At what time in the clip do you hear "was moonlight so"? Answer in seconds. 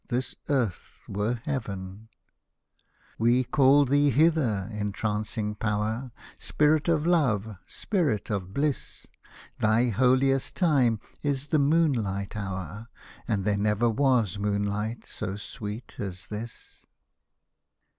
13.91-15.35